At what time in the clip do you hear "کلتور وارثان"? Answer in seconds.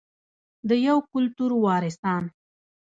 1.11-2.23